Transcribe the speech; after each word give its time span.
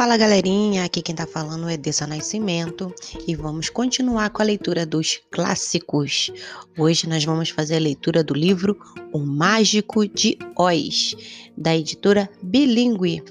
Fala 0.00 0.16
galerinha, 0.16 0.82
aqui 0.86 1.02
quem 1.02 1.14
tá 1.14 1.26
falando 1.26 1.68
é 1.68 1.76
Dessa 1.76 2.06
Nascimento 2.06 2.90
e 3.28 3.36
vamos 3.36 3.68
continuar 3.68 4.30
com 4.30 4.40
a 4.40 4.46
leitura 4.46 4.86
dos 4.86 5.20
clássicos. 5.30 6.32
Hoje 6.78 7.06
nós 7.06 7.22
vamos 7.22 7.50
fazer 7.50 7.76
a 7.76 7.80
leitura 7.80 8.24
do 8.24 8.32
livro 8.32 8.80
O 9.12 9.18
Mágico 9.18 10.08
de 10.08 10.38
Oz, 10.56 11.14
da 11.54 11.76
editora 11.76 12.30
Bilingue. 12.42 13.22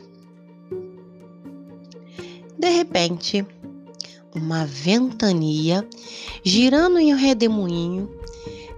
De 2.59 2.69
repente, 2.69 3.43
uma 4.35 4.63
ventania 4.63 5.83
girando 6.43 6.99
em 6.99 7.15
um 7.15 7.17
redemoinho 7.17 8.15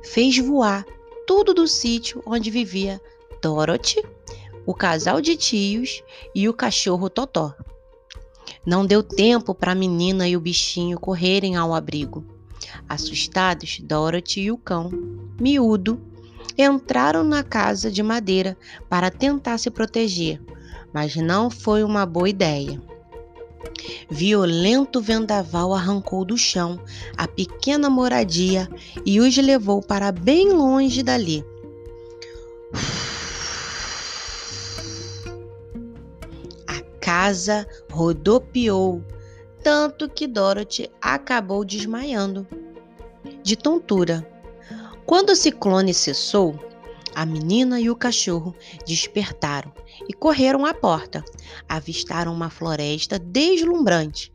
fez 0.01 0.37
voar 0.37 0.85
tudo 1.27 1.53
do 1.53 1.67
sítio 1.67 2.23
onde 2.25 2.49
vivia 2.49 3.01
Dorothy, 3.41 4.01
o 4.65 4.73
casal 4.73 5.19
de 5.19 5.35
tios 5.35 6.01
e 6.33 6.47
o 6.47 6.53
cachorro 6.53 7.09
Totó. 7.09 7.53
Não 8.65 8.85
deu 8.85 9.01
tempo 9.01 9.55
para 9.55 9.71
a 9.71 9.75
menina 9.75 10.27
e 10.27 10.37
o 10.37 10.39
bichinho 10.39 10.99
correrem 10.99 11.55
ao 11.55 11.73
abrigo. 11.73 12.23
Assustados, 12.87 13.79
Dorothy 13.79 14.41
e 14.41 14.51
o 14.51 14.57
cão, 14.57 14.91
miúdo, 15.39 15.99
entraram 16.57 17.23
na 17.23 17.43
casa 17.43 17.89
de 17.89 18.03
madeira 18.03 18.55
para 18.87 19.09
tentar 19.09 19.57
se 19.57 19.71
proteger, 19.71 20.39
mas 20.93 21.15
não 21.15 21.49
foi 21.49 21.83
uma 21.83 22.05
boa 22.05 22.29
ideia. 22.29 22.79
Violento 24.09 25.01
vendaval 25.01 25.73
arrancou 25.73 26.23
do 26.23 26.37
chão 26.37 26.79
a 27.17 27.27
pequena 27.27 27.89
moradia 27.89 28.69
e 29.05 29.19
os 29.19 29.35
levou 29.37 29.81
para 29.81 30.11
bem 30.11 30.51
longe 30.51 31.01
dali. 31.01 31.43
Casa 37.11 37.67
rodopiou, 37.91 39.03
tanto 39.61 40.07
que 40.07 40.25
Dorothy 40.25 40.89
acabou 41.01 41.65
desmaiando 41.65 42.47
de 43.43 43.57
tontura. 43.57 44.25
Quando 45.05 45.31
o 45.31 45.35
ciclone 45.35 45.93
cessou, 45.93 46.57
a 47.13 47.25
menina 47.25 47.81
e 47.81 47.89
o 47.89 47.97
cachorro 47.97 48.55
despertaram 48.87 49.73
e 50.07 50.13
correram 50.13 50.65
à 50.65 50.73
porta. 50.73 51.21
Avistaram 51.67 52.33
uma 52.33 52.49
floresta 52.49 53.19
deslumbrante, 53.19 54.31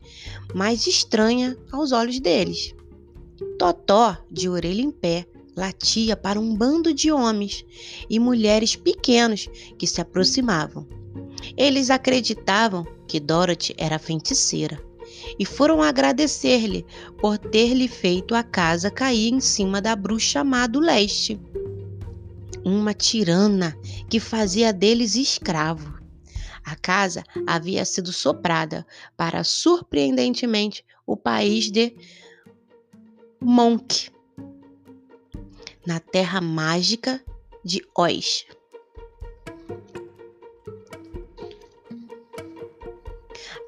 mas 0.53 0.85
estranha 0.85 1.57
aos 1.71 1.91
olhos 1.91 2.19
deles. 2.19 2.75
Totó, 3.57 4.15
de 4.29 4.47
orelha 4.47 4.83
em 4.83 4.91
pé, 4.91 5.25
latia 5.55 6.15
para 6.15 6.39
um 6.39 6.55
bando 6.55 6.93
de 6.93 7.11
homens 7.11 7.65
e 8.07 8.19
mulheres 8.19 8.75
pequenos 8.75 9.49
que 9.79 9.87
se 9.87 9.99
aproximavam. 9.99 10.87
Eles 11.55 11.89
acreditavam 11.89 12.85
que 13.07 13.19
Dorothy 13.19 13.73
era 13.77 13.99
feiticeira 13.99 14.81
e 15.39 15.45
foram 15.45 15.81
agradecer-lhe 15.81 16.85
por 17.17 17.37
ter 17.37 17.73
lhe 17.73 17.87
feito 17.87 18.35
a 18.35 18.43
casa 18.43 18.91
cair 18.91 19.33
em 19.33 19.39
cima 19.39 19.81
da 19.81 19.95
bruxa 19.95 20.43
má 20.43 20.67
leste. 20.73 21.39
Uma 22.63 22.93
tirana 22.93 23.77
que 24.09 24.19
fazia 24.19 24.73
deles 24.73 25.15
escravo. 25.15 25.97
A 26.65 26.75
casa 26.75 27.23
havia 27.45 27.85
sido 27.85 28.11
soprada 28.11 28.85
para, 29.15 29.43
surpreendentemente, 29.43 30.83
o 31.05 31.15
país 31.15 31.71
de 31.71 31.95
Monk, 33.39 34.09
na 35.85 36.01
terra 36.01 36.41
mágica 36.41 37.23
de 37.63 37.81
Oz. 37.97 38.45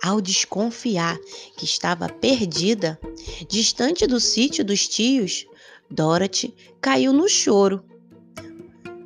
Ao 0.01 0.21
desconfiar 0.21 1.17
que 1.57 1.65
estava 1.65 2.07
perdida, 2.07 2.99
distante 3.47 4.07
do 4.07 4.19
sítio 4.19 4.63
dos 4.63 4.87
tios, 4.87 5.45
Dorothy 5.89 6.53
caiu 6.79 7.11
no 7.11 7.27
choro. 7.27 7.83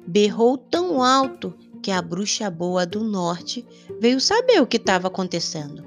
Berrou 0.06 0.58
tão 0.58 1.02
alto 1.02 1.54
que 1.82 1.92
a 1.92 2.02
bruxa 2.02 2.50
boa 2.50 2.86
do 2.86 3.04
norte 3.04 3.66
veio 4.00 4.20
saber 4.20 4.62
o 4.62 4.68
que 4.68 4.78
estava 4.78 5.08
acontecendo. 5.08 5.84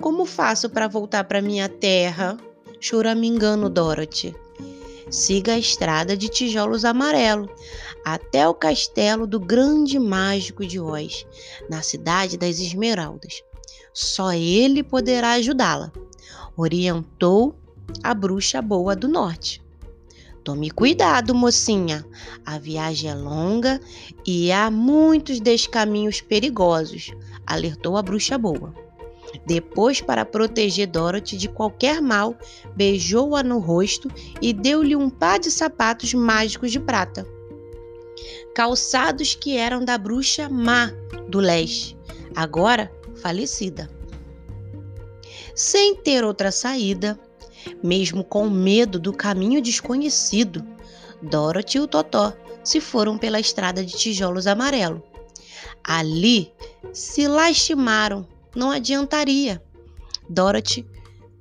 Como 0.00 0.24
faço 0.24 0.68
para 0.68 0.88
voltar 0.88 1.24
para 1.24 1.42
minha 1.42 1.68
terra? 1.68 2.36
Choramingando 2.80 3.68
Dorothy. 3.68 4.34
Siga 5.10 5.54
a 5.54 5.58
estrada 5.58 6.16
de 6.16 6.28
tijolos 6.28 6.84
amarelo 6.84 7.48
até 8.04 8.46
o 8.46 8.54
castelo 8.54 9.26
do 9.26 9.40
grande 9.40 9.98
mágico 9.98 10.64
de 10.64 10.78
Oz, 10.78 11.26
na 11.68 11.82
cidade 11.82 12.36
das 12.36 12.58
Esmeraldas. 12.58 13.42
Só 14.00 14.32
ele 14.32 14.84
poderá 14.84 15.32
ajudá-la, 15.32 15.90
orientou 16.56 17.58
a 18.00 18.14
bruxa 18.14 18.62
boa 18.62 18.94
do 18.94 19.08
norte. 19.08 19.60
Tome 20.44 20.70
cuidado, 20.70 21.34
mocinha. 21.34 22.06
A 22.46 22.60
viagem 22.60 23.10
é 23.10 23.14
longa 23.16 23.80
e 24.24 24.52
há 24.52 24.70
muitos 24.70 25.40
descaminhos 25.40 26.20
perigosos, 26.20 27.10
alertou 27.44 27.96
a 27.96 28.02
bruxa 28.02 28.38
boa. 28.38 28.72
Depois, 29.44 30.00
para 30.00 30.24
proteger 30.24 30.86
Dorothy 30.86 31.36
de 31.36 31.48
qualquer 31.48 32.00
mal, 32.00 32.36
beijou-a 32.76 33.42
no 33.42 33.58
rosto 33.58 34.08
e 34.40 34.52
deu-lhe 34.52 34.94
um 34.94 35.10
par 35.10 35.40
de 35.40 35.50
sapatos 35.50 36.14
mágicos 36.14 36.70
de 36.70 36.78
prata. 36.78 37.26
Calçados 38.54 39.34
que 39.34 39.56
eram 39.56 39.84
da 39.84 39.98
bruxa 39.98 40.48
má 40.48 40.88
do 41.28 41.40
leste, 41.40 41.98
agora 42.36 42.96
falecida. 43.18 43.90
Sem 45.54 45.96
ter 45.96 46.24
outra 46.24 46.50
saída, 46.50 47.18
mesmo 47.82 48.24
com 48.24 48.48
medo 48.48 48.98
do 48.98 49.12
caminho 49.12 49.60
desconhecido, 49.60 50.64
Dorothy 51.22 51.78
e 51.78 51.80
o 51.80 51.86
Totó 51.86 52.32
se 52.62 52.80
foram 52.80 53.18
pela 53.18 53.40
estrada 53.40 53.84
de 53.84 53.96
tijolos 53.96 54.46
amarelo. 54.46 55.02
Ali 55.82 56.52
se 56.92 57.26
lastimaram, 57.26 58.26
não 58.54 58.70
adiantaria. 58.70 59.62
Dorothy 60.28 60.86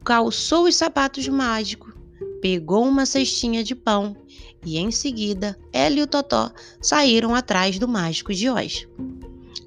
calçou 0.03 0.67
os 0.67 0.75
sapatos 0.75 1.27
mágicos, 1.27 1.93
pegou 2.41 2.85
uma 2.85 3.05
cestinha 3.05 3.63
de 3.63 3.75
pão 3.75 4.15
e 4.65 4.77
em 4.77 4.89
seguida 4.89 5.57
ela 5.71 5.95
e 5.95 6.01
o 6.01 6.07
Totó 6.07 6.51
saíram 6.81 7.35
atrás 7.35 7.77
do 7.77 7.87
mágico 7.87 8.33
de 8.33 8.49
Oz. 8.49 8.87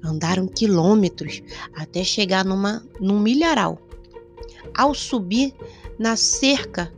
Andaram 0.03 0.47
quilômetros 0.47 1.41
até 1.75 2.03
chegar 2.03 2.43
numa, 2.43 2.85
num 2.99 3.19
milharal. 3.19 3.79
Ao 4.75 4.93
subir 4.93 5.53
na 5.99 6.15
cerca, 6.15 6.91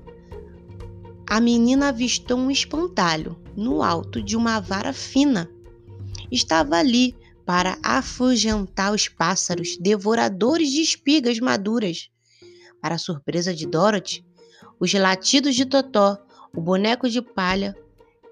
a 1.28 1.40
menina 1.40 1.90
avistou 1.90 2.38
um 2.38 2.52
espantalho 2.52 3.38
no 3.56 3.82
alto 3.82 4.22
de 4.22 4.36
uma 4.36 4.60
vara 4.60 4.94
fina. 4.94 5.50
Estava 6.32 6.78
ali 6.78 7.16
para 7.46 7.78
afugentar 7.84 8.94
os 8.94 9.08
pássaros 9.08 9.78
devoradores 9.78 10.72
de 10.72 10.82
espigas 10.82 11.40
maduras. 11.40 12.10
Para 12.82 12.98
surpresa 12.98 13.54
de 13.54 13.66
Dorothy, 13.66 14.26
os 14.80 14.94
latidos 14.94 15.56
de 15.56 15.66
Totó, 15.66 16.18
o 16.56 16.62
boneco 16.62 17.10
de 17.10 17.22
palha, 17.22 17.76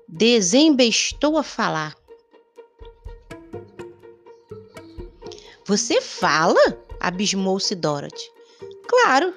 desembestou 0.08 1.38
a 1.38 1.44
falar. 1.44 1.96
Você 5.72 6.02
fala? 6.02 6.60
abismou-se 7.00 7.74
Dorothy. 7.76 8.30
Claro, 8.86 9.34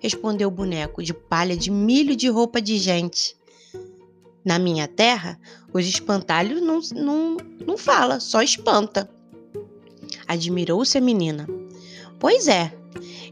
respondeu 0.00 0.48
o 0.48 0.50
boneco 0.50 1.02
de 1.02 1.12
palha 1.12 1.54
de 1.54 1.70
milho 1.70 2.16
de 2.16 2.30
roupa 2.30 2.62
de 2.62 2.78
gente. 2.78 3.36
Na 4.42 4.58
minha 4.58 4.88
terra, 4.88 5.38
os 5.74 5.86
espantalhos 5.86 6.62
não, 6.62 6.80
não, 6.94 7.36
não 7.66 7.76
fala, 7.76 8.20
só 8.20 8.40
espanta. 8.40 9.06
Admirou-se 10.26 10.96
a 10.96 11.00
menina. 11.02 11.46
Pois 12.18 12.48
é, 12.48 12.74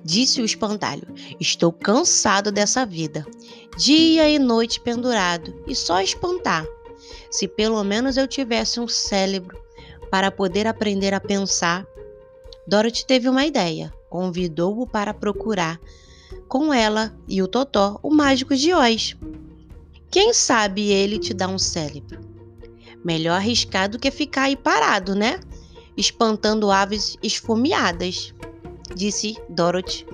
disse 0.05 0.43
o 0.43 0.45
espantalho. 0.45 1.09
Estou 1.41 1.73
cansado 1.73 2.53
dessa 2.53 2.85
vida. 2.85 3.27
Dia 3.79 4.29
e 4.29 4.39
noite 4.39 4.81
pendurado 4.81 5.65
e 5.67 5.75
só 5.75 6.03
espantar. 6.03 6.67
Se 7.31 7.49
pelo 7.49 7.83
menos 7.83 8.19
eu 8.19 8.29
tivesse 8.29 8.81
um 8.81 8.87
cérebro 8.87 9.59
para 10.11 10.31
poder 10.31 10.67
aprender 10.67 11.15
a 11.15 11.21
pensar 11.21 11.87
Dorothy 12.67 13.07
teve 13.07 13.29
uma 13.29 13.45
ideia. 13.45 13.93
Convidou-o 14.09 14.87
para 14.87 15.13
procurar 15.13 15.81
com 16.49 16.73
ela 16.73 17.15
e 17.29 17.43
o 17.43 17.49
Totó 17.49 17.99
o 18.03 18.13
mágico 18.13 18.55
de 18.55 18.73
Oz. 18.73 19.17
Quem 20.11 20.33
sabe 20.33 20.91
ele 20.91 21.19
te 21.19 21.35
dá 21.35 21.49
um 21.49 21.59
cérebro? 21.59 22.21
Melhor 23.05 23.35
arriscar 23.35 23.89
do 23.89 23.99
que 23.99 24.11
ficar 24.11 24.45
aí 24.45 24.57
parado, 24.57 25.15
né? 25.15 25.41
Espantando 25.97 26.71
aves 26.71 27.17
esfomeadas, 27.23 28.33
disse 28.95 29.37
Dorothy. 29.49 30.07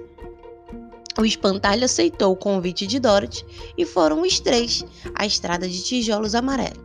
O 1.18 1.24
espantalho 1.24 1.84
aceitou 1.84 2.32
o 2.32 2.36
convite 2.36 2.86
de 2.86 2.98
Dorothy 2.98 3.44
e 3.76 3.84
foram 3.84 4.22
os 4.22 4.40
três 4.40 4.84
à 5.14 5.26
estrada 5.26 5.68
de 5.68 5.82
tijolos 5.82 6.34
amarelos. 6.34 6.82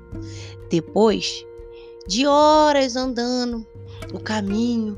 Depois 0.69 1.45
de 2.07 2.27
horas 2.27 2.95
andando, 2.95 3.65
o 4.13 4.19
caminho 4.19 4.97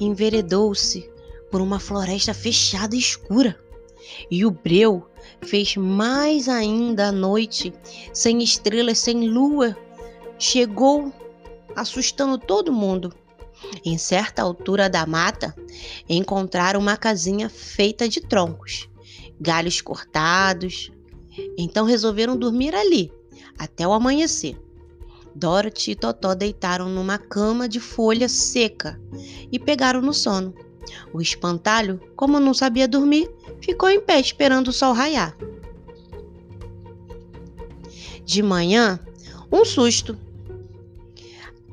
enveredou-se 0.00 1.10
por 1.50 1.60
uma 1.60 1.78
floresta 1.78 2.34
fechada 2.34 2.94
e 2.94 2.98
escura. 2.98 3.58
E 4.30 4.44
o 4.44 4.50
breu 4.50 5.06
fez 5.42 5.76
mais 5.76 6.48
ainda 6.48 7.08
a 7.08 7.12
noite, 7.12 7.72
sem 8.12 8.42
estrelas, 8.42 8.98
sem 8.98 9.28
lua, 9.28 9.76
chegou 10.38 11.12
assustando 11.74 12.38
todo 12.38 12.72
mundo. 12.72 13.12
Em 13.84 13.96
certa 13.96 14.42
altura 14.42 14.90
da 14.90 15.06
mata, 15.06 15.54
encontraram 16.08 16.80
uma 16.80 16.96
casinha 16.96 17.48
feita 17.48 18.08
de 18.08 18.20
troncos, 18.20 18.88
galhos 19.40 19.80
cortados. 19.80 20.92
Então 21.56 21.84
resolveram 21.84 22.36
dormir 22.36 22.74
ali 22.74 23.12
até 23.58 23.86
o 23.86 23.92
amanhecer. 23.92 24.56
Dorothy 25.34 25.92
e 25.92 25.94
Totó 25.96 26.34
deitaram 26.34 26.88
numa 26.88 27.18
cama 27.18 27.68
de 27.68 27.80
folha 27.80 28.28
seca 28.28 29.00
e 29.50 29.58
pegaram 29.58 30.00
no 30.00 30.12
sono. 30.12 30.54
O 31.12 31.20
espantalho, 31.20 32.00
como 32.14 32.38
não 32.38 32.54
sabia 32.54 32.86
dormir, 32.86 33.30
ficou 33.60 33.88
em 33.88 34.00
pé 34.00 34.20
esperando 34.20 34.68
o 34.68 34.72
sol 34.72 34.92
raiar. 34.92 35.36
De 38.24 38.42
manhã, 38.42 39.00
um 39.50 39.64
susto. 39.64 40.16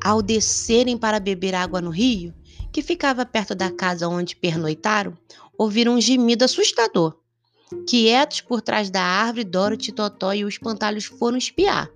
Ao 0.04 0.22
descerem 0.22 0.98
para 0.98 1.20
beber 1.20 1.54
água 1.54 1.80
no 1.80 1.92
rio, 1.92 2.34
que 2.72 2.82
ficava 2.82 3.26
perto 3.26 3.54
da 3.54 3.70
casa 3.70 4.08
onde 4.08 4.36
pernoitaram, 4.36 5.16
ouviram 5.58 5.96
um 5.96 6.02
gemido 6.02 6.44
assustador. 6.44 7.16
Quietos 7.88 8.42
por 8.42 8.62
trás 8.62 8.90
da 8.90 9.02
árvore, 9.02 9.44
Dorothy, 9.44 9.92
Totó 9.92 10.34
e 10.34 10.44
os 10.44 10.56
espantalhos 10.56 11.06
foram 11.06 11.38
espiar. 11.38 11.90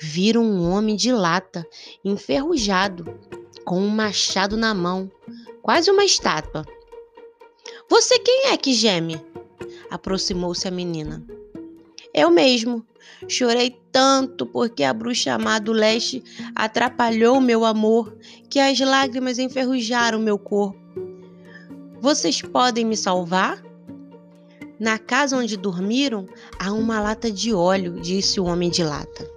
Viram 0.00 0.42
um 0.42 0.70
homem 0.70 0.96
de 0.96 1.12
lata, 1.12 1.66
enferrujado, 2.04 3.18
com 3.64 3.80
um 3.80 3.88
machado 3.88 4.56
na 4.56 4.74
mão, 4.74 5.10
quase 5.62 5.90
uma 5.90 6.04
estátua. 6.04 6.64
Você 7.88 8.18
quem 8.18 8.48
é 8.48 8.56
que 8.56 8.72
geme? 8.72 9.20
Aproximou-se 9.90 10.66
a 10.66 10.70
menina. 10.70 11.24
Eu 12.12 12.30
mesmo. 12.30 12.84
Chorei 13.28 13.78
tanto 13.90 14.46
porque 14.46 14.82
a 14.82 14.92
bruxa 14.92 15.32
amada 15.32 15.70
Leste 15.72 16.22
atrapalhou 16.54 17.40
meu 17.40 17.64
amor 17.64 18.16
que 18.50 18.58
as 18.58 18.78
lágrimas 18.80 19.38
enferrujaram 19.38 20.18
meu 20.18 20.38
corpo. 20.38 20.78
Vocês 22.00 22.42
podem 22.42 22.84
me 22.84 22.96
salvar? 22.96 23.62
Na 24.78 24.98
casa 24.98 25.36
onde 25.36 25.56
dormiram 25.56 26.28
há 26.58 26.72
uma 26.72 27.00
lata 27.00 27.30
de 27.30 27.54
óleo, 27.54 28.00
disse 28.00 28.40
o 28.40 28.44
homem 28.44 28.70
de 28.70 28.82
lata. 28.82 29.33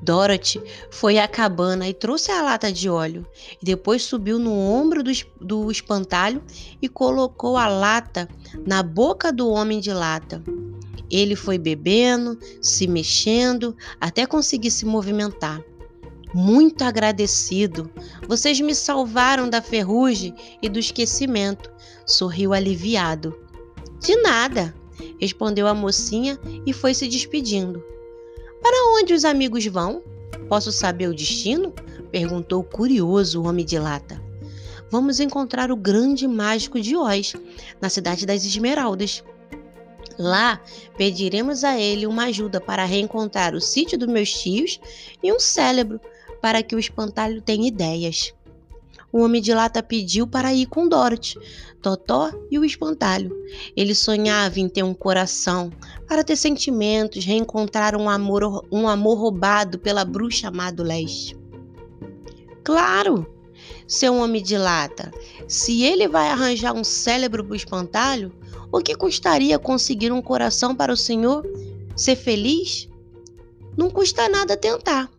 Dorothy 0.00 0.62
foi 0.90 1.18
à 1.18 1.28
cabana 1.28 1.88
e 1.88 1.94
trouxe 1.94 2.30
a 2.30 2.42
lata 2.42 2.72
de 2.72 2.88
óleo. 2.88 3.26
Depois 3.62 4.02
subiu 4.02 4.38
no 4.38 4.52
ombro 4.52 5.02
do, 5.02 5.10
do 5.40 5.70
espantalho 5.70 6.42
e 6.80 6.88
colocou 6.88 7.56
a 7.56 7.66
lata 7.66 8.28
na 8.66 8.82
boca 8.82 9.32
do 9.32 9.48
homem 9.48 9.80
de 9.80 9.92
lata. 9.92 10.42
Ele 11.10 11.36
foi 11.36 11.56
bebendo, 11.58 12.38
se 12.60 12.86
mexendo, 12.86 13.76
até 14.00 14.26
conseguir 14.26 14.70
se 14.70 14.84
movimentar. 14.84 15.62
Muito 16.34 16.82
agradecido. 16.82 17.90
Vocês 18.26 18.60
me 18.60 18.74
salvaram 18.74 19.48
da 19.48 19.62
ferrugem 19.62 20.34
e 20.60 20.68
do 20.68 20.78
esquecimento. 20.78 21.70
Sorriu 22.04 22.52
aliviado. 22.52 23.38
De 24.00 24.16
nada, 24.16 24.74
respondeu 25.18 25.66
a 25.66 25.74
mocinha 25.74 26.38
e 26.66 26.72
foi 26.72 26.92
se 26.92 27.08
despedindo. 27.08 27.82
Para 28.68 28.98
onde 28.98 29.14
os 29.14 29.24
amigos 29.24 29.64
vão? 29.66 30.02
Posso 30.48 30.72
saber 30.72 31.08
o 31.08 31.14
destino? 31.14 31.72
perguntou 32.10 32.64
curioso 32.64 33.40
o 33.40 33.46
homem 33.46 33.64
de 33.64 33.78
lata. 33.78 34.20
Vamos 34.90 35.20
encontrar 35.20 35.70
o 35.70 35.76
grande 35.76 36.26
mágico 36.26 36.80
de 36.80 36.96
Oz, 36.96 37.34
na 37.80 37.88
cidade 37.88 38.26
das 38.26 38.44
Esmeraldas. 38.44 39.22
Lá 40.18 40.60
pediremos 40.98 41.62
a 41.62 41.78
ele 41.78 42.08
uma 42.08 42.24
ajuda 42.24 42.60
para 42.60 42.84
reencontrar 42.84 43.54
o 43.54 43.60
sítio 43.60 43.96
dos 43.96 44.08
meus 44.08 44.32
tios 44.32 44.80
e 45.22 45.32
um 45.32 45.38
cérebro 45.38 46.00
para 46.42 46.60
que 46.60 46.74
o 46.74 46.80
espantalho 46.80 47.40
tenha 47.40 47.68
ideias. 47.68 48.34
O 49.16 49.20
homem 49.20 49.40
de 49.40 49.54
lata 49.54 49.82
pediu 49.82 50.26
para 50.26 50.52
ir 50.52 50.66
com 50.66 50.86
Dorothy, 50.86 51.38
Totó 51.80 52.30
e 52.50 52.58
o 52.58 52.64
espantalho. 52.66 53.34
Ele 53.74 53.94
sonhava 53.94 54.60
em 54.60 54.68
ter 54.68 54.82
um 54.82 54.92
coração, 54.92 55.72
para 56.06 56.22
ter 56.22 56.36
sentimentos, 56.36 57.24
reencontrar 57.24 57.96
um 57.96 58.10
amor, 58.10 58.66
um 58.70 58.86
amor 58.86 59.16
roubado 59.16 59.78
pela 59.78 60.04
bruxa 60.04 60.48
amada 60.48 60.82
Leste. 60.82 61.34
Claro, 62.62 63.26
seu 63.88 64.14
homem 64.16 64.42
de 64.42 64.58
lata, 64.58 65.10
se 65.48 65.82
ele 65.82 66.06
vai 66.06 66.28
arranjar 66.28 66.74
um 66.74 66.84
cérebro 66.84 67.42
para 67.42 67.54
o 67.54 67.56
espantalho, 67.56 68.30
o 68.70 68.80
que 68.80 68.94
custaria 68.94 69.58
conseguir 69.58 70.12
um 70.12 70.20
coração 70.20 70.76
para 70.76 70.92
o 70.92 70.96
senhor 70.96 71.42
ser 71.96 72.16
feliz? 72.16 72.86
Não 73.78 73.88
custa 73.88 74.28
nada 74.28 74.58
tentar. 74.58 75.10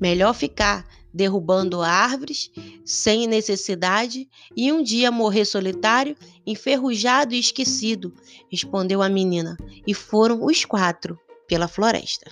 Melhor 0.00 0.32
ficar 0.32 0.86
derrubando 1.12 1.82
árvores 1.82 2.50
sem 2.84 3.26
necessidade 3.26 4.28
e 4.56 4.72
um 4.72 4.82
dia 4.82 5.10
morrer 5.10 5.44
solitário, 5.44 6.16
enferrujado 6.46 7.34
e 7.34 7.38
esquecido, 7.38 8.14
respondeu 8.50 9.02
a 9.02 9.08
menina, 9.08 9.56
e 9.86 9.94
foram 9.94 10.44
os 10.44 10.64
quatro 10.64 11.18
pela 11.46 11.68
floresta. 11.68 12.30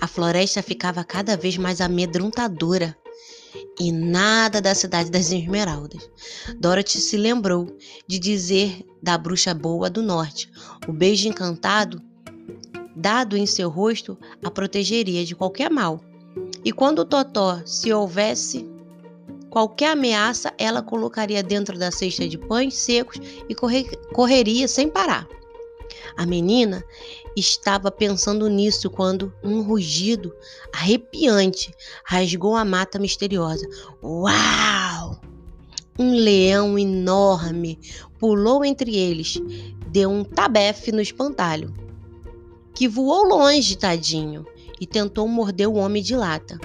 A 0.00 0.06
floresta 0.06 0.62
ficava 0.62 1.04
cada 1.04 1.36
vez 1.36 1.56
mais 1.56 1.80
amedrontadora 1.80 2.96
e 3.78 3.90
nada 3.90 4.60
da 4.60 4.74
cidade 4.74 5.10
das 5.10 5.32
Esmeraldas. 5.32 6.10
Dorothy 6.58 6.98
se 6.98 7.16
lembrou 7.16 7.66
de 8.06 8.18
dizer 8.18 8.84
da 9.02 9.16
bruxa 9.16 9.54
boa 9.54 9.88
do 9.88 10.02
norte. 10.02 10.50
O 10.86 10.92
beijo 10.92 11.28
encantado 11.28 12.02
dado 12.94 13.36
em 13.36 13.46
seu 13.46 13.68
rosto 13.68 14.16
a 14.42 14.50
protegeria 14.50 15.24
de 15.24 15.34
qualquer 15.34 15.70
mal. 15.70 16.00
E 16.64 16.72
quando 16.72 17.00
o 17.00 17.04
Totó, 17.04 17.60
se 17.64 17.92
houvesse 17.92 18.68
qualquer 19.50 19.92
ameaça, 19.92 20.52
ela 20.58 20.82
colocaria 20.82 21.42
dentro 21.42 21.78
da 21.78 21.90
cesta 21.90 22.26
de 22.28 22.38
pães 22.38 22.74
secos 22.74 23.20
e 23.48 23.54
correr, 23.54 23.84
correria 24.12 24.66
sem 24.66 24.88
parar. 24.88 25.28
A 26.16 26.26
menina 26.26 26.82
estava 27.36 27.90
pensando 27.90 28.48
nisso 28.48 28.88
quando 28.90 29.32
um 29.42 29.62
rugido 29.62 30.34
arrepiante 30.72 31.72
rasgou 32.04 32.56
a 32.56 32.64
mata 32.64 32.98
misteriosa. 32.98 33.68
Uau! 34.02 35.20
Um 35.98 36.14
leão 36.16 36.76
enorme 36.76 37.78
pulou 38.18 38.64
entre 38.64 38.96
eles, 38.96 39.40
deu 39.88 40.10
um 40.10 40.24
tabefe 40.24 40.90
no 40.90 41.00
espantalho 41.00 41.83
que 42.74 42.88
voou 42.88 43.24
longe, 43.24 43.76
tadinho, 43.76 44.44
e 44.80 44.86
tentou 44.86 45.28
morder 45.28 45.68
o 45.68 45.74
homem 45.74 46.02
de 46.02 46.16
lata. 46.16 46.58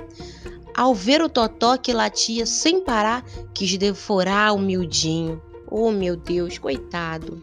Ao 0.75 0.95
ver 0.95 1.21
o 1.21 1.29
totó 1.29 1.77
que 1.77 1.93
latia 1.93 2.45
sem 2.45 2.81
parar, 2.81 3.23
quis 3.53 3.77
devorar 3.77 4.55
o 4.55 4.59
miudinho. 4.59 5.41
Oh, 5.69 5.91
meu 5.91 6.15
Deus, 6.15 6.57
coitado. 6.57 7.41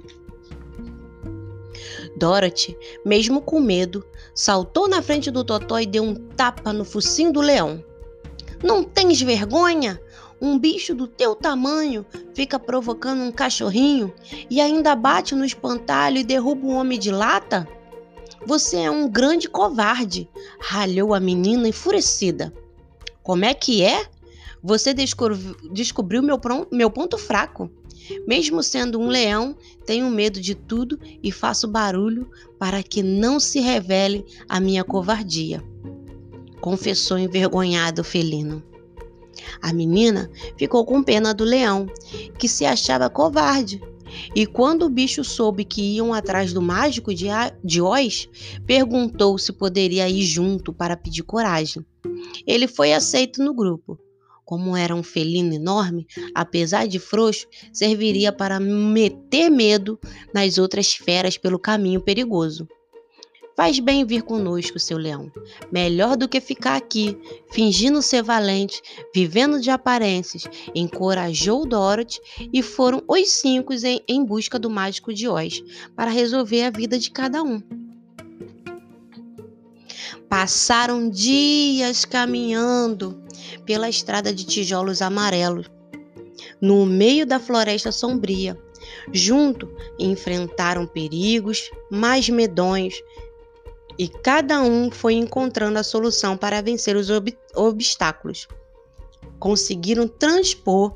Dorothy, 2.16 2.76
mesmo 3.04 3.40
com 3.40 3.60
medo, 3.60 4.04
saltou 4.34 4.88
na 4.88 5.02
frente 5.02 5.30
do 5.30 5.44
totó 5.44 5.78
e 5.78 5.86
deu 5.86 6.02
um 6.02 6.14
tapa 6.14 6.72
no 6.72 6.84
focinho 6.84 7.32
do 7.32 7.40
leão. 7.40 7.84
Não 8.64 8.82
tens 8.82 9.20
vergonha? 9.20 10.00
Um 10.40 10.58
bicho 10.58 10.94
do 10.94 11.06
teu 11.06 11.34
tamanho 11.34 12.04
fica 12.34 12.58
provocando 12.58 13.22
um 13.22 13.32
cachorrinho 13.32 14.12
e 14.50 14.60
ainda 14.60 14.94
bate 14.94 15.34
no 15.34 15.44
espantalho 15.44 16.18
e 16.18 16.24
derruba 16.24 16.66
um 16.66 16.74
homem 16.74 16.98
de 16.98 17.10
lata? 17.10 17.66
Você 18.46 18.76
é 18.76 18.88
um 18.88 19.08
grande 19.08 19.48
covarde, 19.48 20.30
ralhou 20.60 21.12
a 21.12 21.18
menina 21.18 21.66
enfurecida. 21.66 22.54
Como 23.20 23.44
é 23.44 23.52
que 23.52 23.82
é? 23.82 24.06
Você 24.62 24.94
descobriu 24.94 26.22
meu, 26.22 26.40
meu 26.70 26.88
ponto 26.88 27.18
fraco. 27.18 27.68
Mesmo 28.24 28.62
sendo 28.62 29.00
um 29.00 29.08
leão, 29.08 29.56
tenho 29.84 30.08
medo 30.08 30.40
de 30.40 30.54
tudo 30.54 30.96
e 31.20 31.32
faço 31.32 31.66
barulho 31.66 32.30
para 32.56 32.84
que 32.84 33.02
não 33.02 33.40
se 33.40 33.58
revele 33.58 34.24
a 34.48 34.60
minha 34.60 34.84
covardia. 34.84 35.60
Confessou 36.60 37.18
envergonhado 37.18 38.02
o 38.02 38.04
felino. 38.04 38.62
A 39.60 39.72
menina 39.72 40.30
ficou 40.56 40.86
com 40.86 41.02
pena 41.02 41.34
do 41.34 41.42
leão, 41.42 41.86
que 42.38 42.48
se 42.48 42.64
achava 42.64 43.10
covarde. 43.10 43.82
E 44.34 44.46
quando 44.46 44.82
o 44.84 44.90
bicho 44.90 45.24
soube 45.24 45.64
que 45.64 45.82
iam 45.82 46.12
atrás 46.12 46.52
do 46.52 46.62
mágico 46.62 47.14
de, 47.14 47.26
de 47.62 47.80
Oz, 47.80 48.28
perguntou 48.66 49.38
se 49.38 49.52
poderia 49.52 50.08
ir 50.08 50.22
junto 50.22 50.72
para 50.72 50.96
pedir 50.96 51.22
coragem. 51.22 51.84
Ele 52.46 52.66
foi 52.66 52.92
aceito 52.92 53.42
no 53.42 53.54
grupo. 53.54 53.98
Como 54.44 54.76
era 54.76 54.94
um 54.94 55.02
felino 55.02 55.52
enorme, 55.52 56.06
apesar 56.32 56.86
de 56.86 57.00
frouxo, 57.00 57.48
serviria 57.72 58.32
para 58.32 58.60
meter 58.60 59.50
medo 59.50 59.98
nas 60.32 60.56
outras 60.56 60.94
feras 60.94 61.36
pelo 61.36 61.58
caminho 61.58 62.00
perigoso. 62.00 62.68
Faz 63.56 63.78
bem 63.78 64.04
vir 64.04 64.20
conosco, 64.22 64.78
seu 64.78 64.98
leão. 64.98 65.32
Melhor 65.72 66.14
do 66.14 66.28
que 66.28 66.42
ficar 66.42 66.76
aqui, 66.76 67.18
fingindo 67.50 68.02
ser 68.02 68.22
valente, 68.22 68.82
vivendo 69.14 69.58
de 69.58 69.70
aparências. 69.70 70.44
Encorajou 70.74 71.66
Dorothy 71.66 72.20
e 72.52 72.62
foram 72.62 73.02
os 73.08 73.30
cinco 73.30 73.72
em, 73.72 74.02
em 74.06 74.22
busca 74.22 74.58
do 74.58 74.68
mágico 74.68 75.12
de 75.14 75.26
Oz 75.26 75.64
para 75.96 76.10
resolver 76.10 76.64
a 76.64 76.70
vida 76.70 76.98
de 76.98 77.10
cada 77.10 77.42
um. 77.42 77.62
Passaram 80.28 81.08
dias 81.08 82.04
caminhando 82.04 83.24
pela 83.64 83.88
estrada 83.88 84.34
de 84.34 84.44
tijolos 84.44 85.00
amarelos, 85.00 85.70
no 86.60 86.84
meio 86.84 87.24
da 87.24 87.40
floresta 87.40 87.90
sombria. 87.90 88.60
Junto 89.12 89.68
enfrentaram 89.98 90.86
perigos 90.86 91.70
mais 91.90 92.28
medonhos 92.28 92.94
e 93.98 94.08
cada 94.08 94.60
um 94.62 94.90
foi 94.90 95.14
encontrando 95.14 95.78
a 95.78 95.82
solução 95.82 96.36
para 96.36 96.62
vencer 96.62 96.96
os 96.96 97.10
ob 97.10 97.36
obstáculos. 97.54 98.46
Conseguiram 99.38 100.06
transpor 100.06 100.94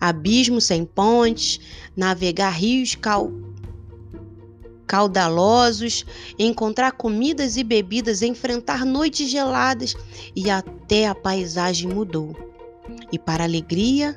abismos 0.00 0.64
sem 0.64 0.84
pontes, 0.84 1.60
navegar 1.96 2.50
rios 2.50 2.94
cal 2.94 3.30
caudalosos, 4.86 6.06
encontrar 6.38 6.92
comidas 6.92 7.56
e 7.56 7.64
bebidas, 7.64 8.22
enfrentar 8.22 8.84
noites 8.84 9.28
geladas 9.28 9.96
e 10.34 10.48
até 10.48 11.08
a 11.08 11.14
paisagem 11.14 11.88
mudou. 11.92 12.36
E 13.10 13.18
para 13.18 13.42
alegria 13.42 14.16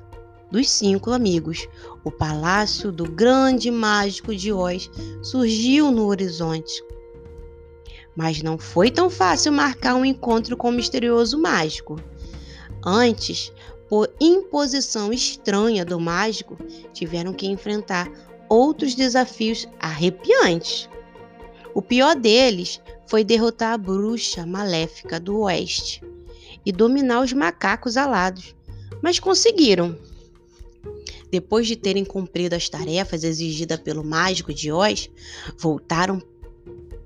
dos 0.51 0.69
cinco 0.69 1.11
amigos, 1.11 1.67
o 2.03 2.11
palácio 2.11 2.91
do 2.91 3.05
grande 3.05 3.71
mágico 3.71 4.35
de 4.35 4.53
Oz 4.53 4.91
surgiu 5.23 5.91
no 5.91 6.05
horizonte. 6.05 6.83
Mas 8.15 8.41
não 8.41 8.57
foi 8.57 8.91
tão 8.91 9.09
fácil 9.09 9.51
marcar 9.51 9.95
um 9.95 10.03
encontro 10.03 10.57
com 10.57 10.69
o 10.69 10.73
misterioso 10.73 11.37
mágico. 11.39 12.01
Antes, 12.83 13.51
por 13.89 14.09
imposição 14.19 15.11
estranha 15.11 15.83
do 15.83 15.99
mágico, 15.99 16.57
tiveram 16.93 17.33
que 17.33 17.47
enfrentar 17.47 18.11
outros 18.47 18.95
desafios 18.95 19.67
arrepiantes. 19.79 20.89
O 21.73 21.81
pior 21.81 22.15
deles 22.15 22.81
foi 23.07 23.23
derrotar 23.23 23.73
a 23.73 23.77
bruxa 23.77 24.45
maléfica 24.45 25.19
do 25.19 25.39
oeste 25.39 26.03
e 26.65 26.71
dominar 26.71 27.21
os 27.21 27.33
macacos 27.33 27.97
alados, 27.97 28.55
mas 29.01 29.19
conseguiram. 29.19 29.97
Depois 31.31 31.67
de 31.67 31.75
terem 31.75 32.03
cumprido 32.03 32.55
as 32.55 32.67
tarefas 32.69 33.23
exigidas 33.23 33.79
pelo 33.79 34.03
mágico 34.03 34.53
de 34.53 34.71
Oz, 34.71 35.09
voltaram 35.57 36.21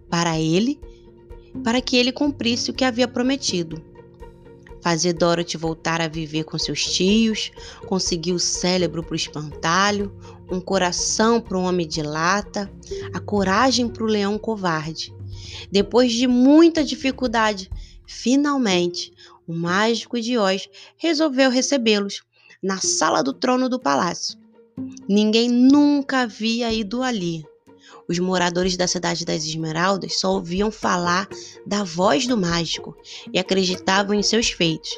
para 0.10 0.40
ele 0.40 0.80
para 1.64 1.82
que 1.82 1.98
ele 1.98 2.12
cumprisse 2.12 2.72
o 2.72 2.74
que 2.74 2.86
havia 2.86 3.08
prometido. 3.08 3.84
Fazer 4.82 5.14
Dorothy 5.14 5.56
voltar 5.56 6.02
a 6.02 6.10
viver 6.10 6.44
com 6.44 6.58
seus 6.58 6.84
tios, 6.84 7.52
conseguir 7.88 8.34
o 8.34 8.40
cérebro 8.40 9.02
para 9.02 9.14
o 9.14 9.16
espantalho, 9.16 10.14
um 10.52 10.60
coração 10.60 11.40
para 11.40 11.58
um 11.58 11.64
homem 11.64 11.88
de 11.88 12.02
lata, 12.02 12.72
a 13.14 13.20
coragem 13.20 13.88
para 13.88 14.04
o 14.04 14.08
leão 14.08 14.38
covarde. 14.38 15.14
Depois 15.72 16.12
de 16.12 16.28
muita 16.28 16.84
dificuldade, 16.84 17.70
finalmente, 18.06 19.14
o 19.48 19.54
mágico 19.54 20.20
de 20.20 20.38
Oz 20.38 20.70
resolveu 20.98 21.50
recebê-los 21.50 22.22
na 22.62 22.78
sala 22.78 23.24
do 23.24 23.34
trono 23.34 23.70
do 23.70 23.80
palácio. 23.80 24.38
Ninguém 25.08 25.50
nunca 25.50 26.22
havia 26.22 26.74
ido 26.74 27.04
ali. 27.04 27.46
Os 28.08 28.20
moradores 28.20 28.76
da 28.76 28.88
cidade 28.88 29.26
das 29.26 29.46
Esmeraldas 29.46 30.20
só 30.20 30.34
ouviam 30.34 30.70
falar 30.70 31.28
da 31.66 31.84
voz 31.84 32.28
do 32.28 32.38
mágico 32.38 32.96
e 33.32 33.40
acreditavam 33.40 34.14
em 34.14 34.22
seus 34.22 34.52
feitos, 34.52 34.92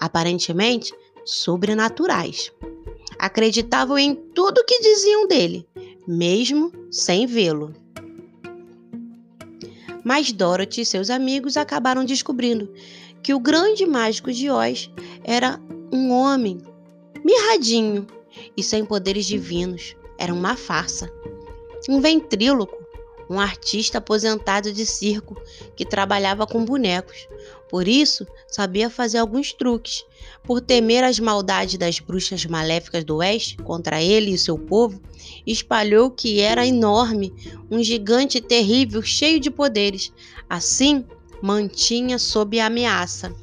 aparentemente 0.00 0.92
sobrenaturais. 1.24 2.52
Acreditavam 3.18 3.98
em 3.98 4.14
tudo 4.14 4.64
que 4.64 4.80
diziam 4.80 5.26
dele, 5.26 5.66
mesmo 6.06 6.72
sem 6.90 7.26
vê-lo. 7.26 7.74
Mas 10.04 10.32
Dorothy 10.32 10.80
e 10.80 10.86
seus 10.86 11.10
amigos 11.10 11.56
acabaram 11.56 12.04
descobrindo 12.04 12.72
que 13.22 13.34
o 13.34 13.40
grande 13.40 13.84
mágico 13.84 14.32
de 14.32 14.48
Oz 14.50 14.90
era 15.22 15.60
um 15.92 16.10
homem 16.10 16.58
mirradinho 17.24 18.06
e 18.56 18.62
sem 18.62 18.84
poderes 18.84 19.26
divinos. 19.26 19.94
Era 20.18 20.32
uma 20.32 20.56
farsa 20.56 21.12
um 21.88 22.00
ventríloco, 22.00 22.76
um 23.28 23.38
artista 23.38 23.98
aposentado 23.98 24.72
de 24.72 24.86
circo 24.86 25.40
que 25.76 25.84
trabalhava 25.84 26.46
com 26.46 26.64
bonecos. 26.64 27.28
Por 27.68 27.86
isso, 27.86 28.26
sabia 28.46 28.88
fazer 28.88 29.18
alguns 29.18 29.52
truques. 29.52 30.04
Por 30.42 30.60
temer 30.60 31.04
as 31.04 31.18
maldades 31.18 31.76
das 31.76 32.00
bruxas 32.00 32.46
maléficas 32.46 33.04
do 33.04 33.16
oeste 33.16 33.58
contra 33.58 34.02
ele 34.02 34.30
e 34.30 34.38
seu 34.38 34.58
povo, 34.58 35.00
espalhou 35.46 36.10
que 36.10 36.40
era 36.40 36.66
enorme, 36.66 37.34
um 37.70 37.82
gigante 37.82 38.40
terrível 38.40 39.02
cheio 39.02 39.38
de 39.38 39.50
poderes. 39.50 40.10
Assim, 40.48 41.04
mantinha 41.42 42.18
sob 42.18 42.58
ameaça. 42.58 43.34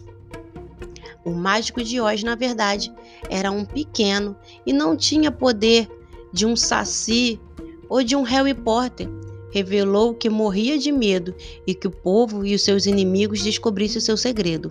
O 1.24 1.32
mágico 1.32 1.84
de 1.84 2.00
Oz, 2.01 2.24
na 2.24 2.36
verdade, 2.36 2.92
era 3.30 3.51
um 3.51 3.65
pequeno 3.65 4.36
e 4.65 4.74
não 4.74 4.98
tinha 4.98 5.32
poder 5.32 5.88
de 6.34 6.46
um 6.46 6.56
saci 6.56 7.39
ou 7.96 8.04
de 8.04 8.14
um 8.14 8.24
Harry 8.24 8.54
Potter, 8.54 9.08
revelou 9.50 10.14
que 10.14 10.30
morria 10.30 10.78
de 10.78 10.92
medo 10.92 11.34
e 11.66 11.74
que 11.74 11.88
o 11.88 11.92
povo 11.92 12.46
e 12.46 12.54
os 12.54 12.62
seus 12.62 12.86
inimigos 12.86 13.42
descobrissem 13.42 14.00
o 14.00 14.02
seu 14.02 14.18
segredo. 14.18 14.70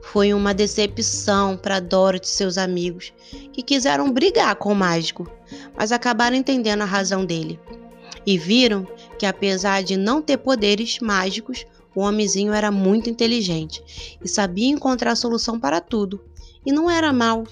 Foi 0.00 0.32
uma 0.32 0.54
decepção 0.54 1.54
para 1.54 1.80
Dorothy 1.80 2.24
e 2.24 2.30
seus 2.30 2.56
amigos, 2.56 3.12
que 3.52 3.62
quiseram 3.62 4.10
brigar 4.10 4.56
com 4.56 4.72
o 4.72 4.74
mágico, 4.74 5.30
mas 5.76 5.92
acabaram 5.92 6.34
entendendo 6.34 6.80
a 6.80 6.86
razão 6.86 7.26
dele. 7.26 7.60
E 8.24 8.38
viram 8.38 8.88
que, 9.18 9.26
apesar 9.26 9.82
de 9.82 9.94
não 9.94 10.22
ter 10.22 10.38
poderes 10.38 11.00
mágicos, 11.00 11.66
o 11.94 12.00
homenzinho 12.00 12.54
era 12.54 12.70
muito 12.70 13.10
inteligente 13.10 14.16
e 14.24 14.26
sabia 14.26 14.68
encontrar 14.70 15.14
solução 15.14 15.60
para 15.60 15.78
tudo. 15.78 16.24
E 16.64 16.72
não 16.72 16.90
era 16.90 17.12
mal, 17.12 17.44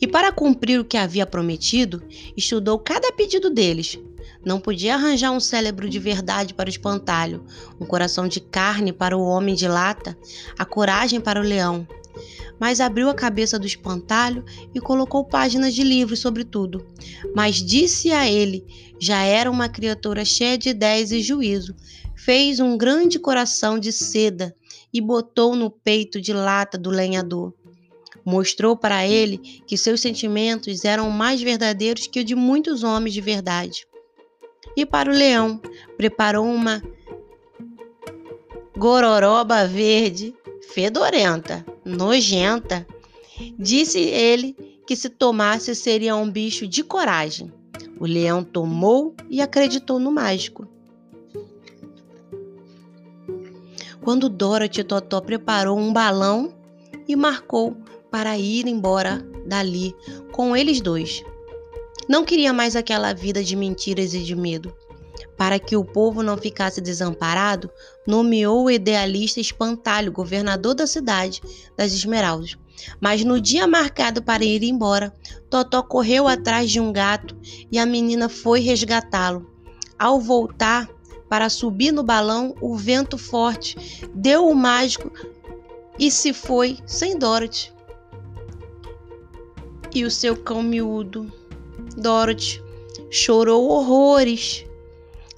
E 0.00 0.06
para 0.06 0.32
cumprir 0.32 0.80
o 0.80 0.84
que 0.84 0.96
havia 0.96 1.26
prometido, 1.26 2.02
estudou 2.36 2.78
cada 2.78 3.12
pedido 3.12 3.50
deles. 3.50 3.98
Não 4.44 4.60
podia 4.60 4.94
arranjar 4.94 5.32
um 5.32 5.40
cérebro 5.40 5.88
de 5.88 5.98
verdade 5.98 6.54
para 6.54 6.68
o 6.68 6.70
espantalho, 6.70 7.44
um 7.80 7.84
coração 7.84 8.28
de 8.28 8.40
carne 8.40 8.92
para 8.92 9.16
o 9.16 9.22
homem 9.22 9.54
de 9.54 9.66
lata, 9.66 10.16
a 10.58 10.64
coragem 10.64 11.20
para 11.20 11.40
o 11.40 11.44
leão. 11.44 11.86
Mas 12.58 12.80
abriu 12.80 13.10
a 13.10 13.14
cabeça 13.14 13.58
do 13.58 13.66
espantalho 13.66 14.44
e 14.74 14.80
colocou 14.80 15.24
páginas 15.24 15.74
de 15.74 15.82
livros 15.82 16.20
sobre 16.20 16.44
tudo. 16.44 16.86
Mas 17.34 17.56
disse 17.56 18.12
a 18.12 18.30
ele: 18.30 18.64
já 18.98 19.22
era 19.22 19.50
uma 19.50 19.68
criatura 19.68 20.24
cheia 20.24 20.56
de 20.56 20.70
ideias 20.70 21.10
e 21.10 21.20
juízo. 21.20 21.74
Fez 22.14 22.60
um 22.60 22.78
grande 22.78 23.18
coração 23.18 23.78
de 23.78 23.92
seda 23.92 24.54
e 24.92 25.00
botou 25.00 25.54
no 25.54 25.70
peito 25.70 26.20
de 26.20 26.32
lata 26.32 26.78
do 26.78 26.88
lenhador. 26.88 27.52
Mostrou 28.26 28.76
para 28.76 29.06
ele 29.06 29.38
que 29.38 29.78
seus 29.78 30.00
sentimentos 30.00 30.84
eram 30.84 31.08
mais 31.10 31.40
verdadeiros 31.40 32.08
que 32.08 32.18
o 32.18 32.24
de 32.24 32.34
muitos 32.34 32.82
homens 32.82 33.14
de 33.14 33.20
verdade. 33.20 33.86
E 34.76 34.84
para 34.84 35.08
o 35.08 35.14
leão, 35.14 35.60
preparou 35.96 36.44
uma 36.44 36.82
gororoba 38.76 39.64
verde, 39.68 40.34
fedorenta, 40.70 41.64
nojenta. 41.84 42.84
Disse 43.56 44.00
ele 44.00 44.56
que 44.84 44.96
se 44.96 45.08
tomasse 45.08 45.72
seria 45.76 46.16
um 46.16 46.28
bicho 46.28 46.66
de 46.66 46.82
coragem. 46.82 47.52
O 48.00 48.06
leão 48.06 48.42
tomou 48.42 49.14
e 49.30 49.40
acreditou 49.40 50.00
no 50.00 50.10
mágico. 50.10 50.66
Quando 54.02 54.28
Dorothy 54.28 54.82
Totó 54.82 55.20
preparou 55.20 55.78
um 55.78 55.92
balão 55.92 56.52
e 57.08 57.16
marcou 57.16 57.76
para 58.16 58.38
ir 58.38 58.66
embora 58.66 59.22
dali 59.44 59.94
com 60.32 60.56
eles 60.56 60.80
dois. 60.80 61.22
Não 62.08 62.24
queria 62.24 62.50
mais 62.50 62.74
aquela 62.74 63.12
vida 63.12 63.44
de 63.44 63.54
mentiras 63.54 64.14
e 64.14 64.20
de 64.20 64.34
medo. 64.34 64.74
para 65.36 65.58
que 65.58 65.76
o 65.76 65.84
povo 65.84 66.22
não 66.22 66.38
ficasse 66.38 66.80
desamparado, 66.80 67.68
nomeou 68.06 68.64
o 68.64 68.70
idealista 68.70 69.38
Espantalho 69.38 70.10
governador 70.10 70.74
da 70.74 70.86
cidade 70.86 71.42
das 71.76 71.92
Esmeraldas. 71.92 72.56
Mas 72.98 73.22
no 73.22 73.38
dia 73.38 73.66
marcado 73.66 74.22
para 74.22 74.42
ir 74.42 74.62
embora, 74.62 75.12
Totó 75.50 75.82
correu 75.82 76.26
atrás 76.26 76.70
de 76.70 76.80
um 76.80 76.90
gato 76.90 77.36
e 77.70 77.78
a 77.78 77.84
menina 77.84 78.30
foi 78.30 78.60
resgatá-lo. 78.60 79.46
Ao 79.98 80.18
voltar 80.18 80.88
para 81.28 81.50
subir 81.50 81.92
no 81.92 82.02
balão, 82.02 82.54
o 82.62 82.76
vento 82.76 83.18
forte 83.18 83.76
deu 84.14 84.48
o 84.48 84.54
mágico 84.54 85.12
e 85.98 86.10
se 86.10 86.32
foi 86.32 86.78
sem 86.86 87.18
Dorothy. 87.18 87.75
E 89.96 90.04
o 90.04 90.10
seu 90.10 90.36
cão 90.36 90.62
miúdo, 90.62 91.32
Dorothy, 91.96 92.62
chorou 93.10 93.66
horrores. 93.70 94.66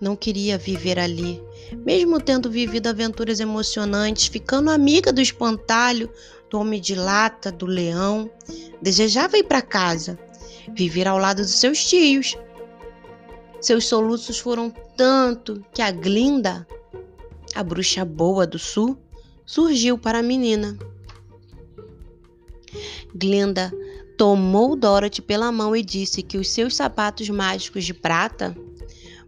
Não 0.01 0.17
queria 0.17 0.59
viver 0.59 0.99
ali. 0.99 1.41
Mesmo 1.87 2.21
tendo 2.21 2.51
vivido 2.51 2.89
aventuras 2.89 3.39
emocionantes, 3.39 4.27
ficando 4.27 4.69
amiga 4.69 5.13
do 5.13 5.21
espantalho, 5.21 6.11
do 6.51 6.59
homem 6.59 6.81
de 6.81 6.97
lata, 6.97 7.53
do 7.53 7.67
leão, 7.67 8.29
desejava 8.83 9.39
ir 9.39 9.45
para 9.45 9.63
casa, 9.63 10.19
viver 10.75 11.07
ao 11.07 11.19
lado 11.19 11.41
dos 11.41 11.55
seus 11.55 11.85
tios. 11.85 12.37
Seus 13.61 13.85
soluços 13.85 14.41
foram 14.41 14.75
tanto 14.97 15.65
que 15.73 15.81
a 15.81 15.93
Glinda, 15.93 16.67
a 17.55 17.63
bruxa 17.63 18.05
boa 18.05 18.45
do 18.45 18.59
sul, 18.59 18.99
surgiu 19.47 19.97
para 19.97 20.19
a 20.19 20.23
menina. 20.23 20.77
Glinda 23.15 23.73
tomou 24.19 24.75
Dorothy 24.75 25.23
pela 25.23 25.53
mão 25.53 25.77
e 25.77 25.83
disse 25.83 26.23
que 26.23 26.37
os 26.37 26.51
seus 26.51 26.75
sapatos 26.75 27.31
mágicos 27.31 27.85
de 27.85 27.95
prata 27.95 28.55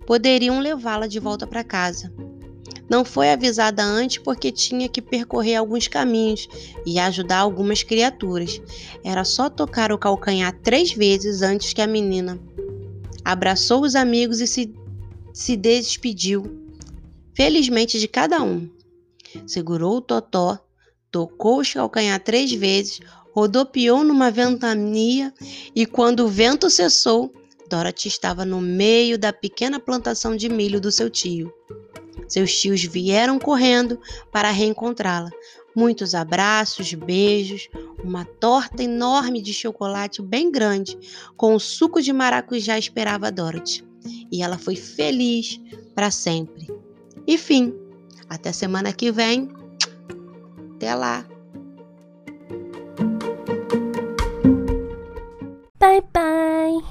poderiam 0.05 0.59
levá-la 0.59 1.07
de 1.07 1.21
volta 1.21 1.47
para 1.47 1.63
casa. 1.63 2.13
Não 2.89 3.05
foi 3.05 3.31
avisada 3.31 3.85
antes 3.85 4.19
porque 4.19 4.51
tinha 4.51 4.89
que 4.89 5.01
percorrer 5.01 5.55
alguns 5.55 5.87
caminhos 5.87 6.49
e 6.85 6.99
ajudar 6.99 7.39
algumas 7.39 7.85
criaturas. 7.85 8.61
Era 9.05 9.23
só 9.23 9.49
tocar 9.49 9.93
o 9.93 9.99
calcanhar 9.99 10.59
três 10.61 10.93
vezes 10.93 11.41
antes 11.41 11.73
que 11.73 11.81
a 11.81 11.87
menina 11.87 12.41
abraçou 13.25 13.83
os 13.83 13.95
amigos 13.95 14.41
e 14.41 14.47
se, 14.49 14.75
se 15.33 15.57
despediu, 15.57 16.67
felizmente 17.33 18.01
de 18.01 18.09
cada 18.09 18.43
um. 18.43 18.69
Segurou 19.47 19.99
o 19.99 20.01
totó, 20.01 20.59
tocou 21.13 21.61
os 21.61 21.73
calcanhar 21.73 22.19
três 22.19 22.53
vezes, 22.53 23.01
rodopiou 23.41 24.05
numa 24.05 24.31
ventania 24.31 25.33
e 25.75 25.87
quando 25.87 26.27
o 26.27 26.29
vento 26.29 26.69
cessou, 26.69 27.33
Dorothy 27.71 28.09
estava 28.09 28.45
no 28.45 28.61
meio 28.61 29.19
da 29.19 29.33
pequena 29.33 29.81
plantação 29.81 30.37
de 30.37 30.49
milho 30.49 30.79
do 30.79 30.93
seu 30.93 31.09
tio. 31.09 31.51
Seus 32.29 32.53
tios 32.61 32.85
vieram 32.85 33.39
correndo 33.39 33.99
para 34.31 34.51
reencontrá-la. 34.51 35.31
Muitos 35.75 36.15
abraços, 36.15 36.93
beijos, 36.93 37.69
uma 38.05 38.25
torta 38.25 38.83
enorme 38.83 39.41
de 39.41 39.55
chocolate 39.55 40.21
bem 40.21 40.51
grande, 40.51 40.99
com 41.37 41.55
o 41.55 41.61
suco 41.61 42.03
de 42.03 42.13
maracujá 42.13 42.79
esperava 42.79 43.33
Dorothy. 43.33 43.85
E 44.31 44.43
ela 44.43 44.59
foi 44.59 44.77
feliz 44.77 45.59
para 45.95 46.11
sempre. 46.11 46.69
E 47.27 47.39
fim. 47.39 47.75
Até 48.29 48.53
semana 48.53 48.93
que 48.93 49.11
vem. 49.11 49.49
Até 50.77 50.95
lá. 50.95 51.30